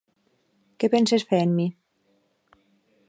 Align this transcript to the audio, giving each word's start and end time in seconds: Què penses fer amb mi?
Què 0.83 0.89
penses 0.95 1.27
fer 1.33 1.43
amb 1.43 1.55
mi? 1.59 1.67